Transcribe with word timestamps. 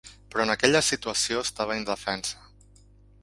Però 0.35 0.43
en 0.45 0.51
aquella 0.53 0.81
situació, 0.85 1.43
estava 1.49 1.77
indefensa. 1.79 2.51